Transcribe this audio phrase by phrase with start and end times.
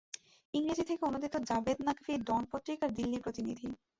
[0.53, 3.67] ইংরেজি থেকে অনূদিত জাবেদ নাকভি ডন পত্রিকার দিল্লি প্রতিনিধি